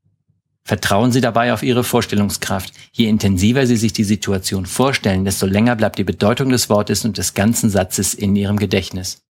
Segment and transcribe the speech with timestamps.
[0.67, 2.73] Vertrauen Sie dabei auf Ihre Vorstellungskraft.
[2.93, 7.19] Je intensiver Sie sich die Situation vorstellen, desto länger bleibt die Bedeutung des Wortes und
[7.19, 9.23] des ganzen Satzes in Ihrem Gedächtnis.